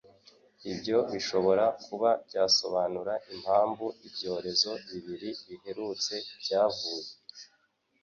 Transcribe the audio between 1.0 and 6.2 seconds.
bishobora kuba byasobanura impamvu ibyorezo bibiri biherutse